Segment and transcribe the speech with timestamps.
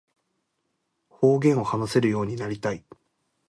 [1.09, 2.83] 方言を話せるようになりたい